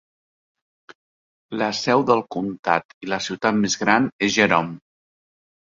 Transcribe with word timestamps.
La 1.63 1.67
seu 1.81 2.01
del 2.11 2.25
comtat 2.37 2.97
i 3.05 3.13
la 3.13 3.21
ciutat 3.29 3.63
més 3.63 3.79
gran 3.85 4.11
és 4.31 4.35
Jerome. 4.41 4.77